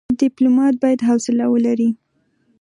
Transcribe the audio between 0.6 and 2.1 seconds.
بايد حوصله ولري.